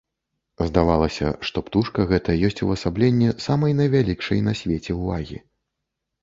[0.67, 5.39] Здавалася, што птушка гэта ёсць увасабленне самай найвялікшай на свеце ўвагі.